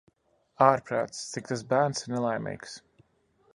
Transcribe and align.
Ārprāts, 0.67 1.19
cik 1.35 1.51
tas 1.53 1.63
bērns 1.75 2.03
ir 2.07 2.17
nelaimīgs! 2.17 2.75